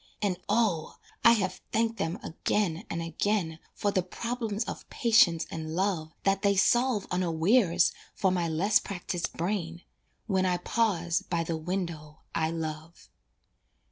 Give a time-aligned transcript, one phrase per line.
[0.19, 0.95] And O!
[1.23, 6.41] I have thanked them again and again For the problems of patience and love That
[6.41, 9.83] they solve unawares for my less practiced brain
[10.25, 13.09] When I pause by the window I love.